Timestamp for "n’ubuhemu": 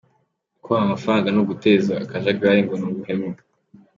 2.85-3.29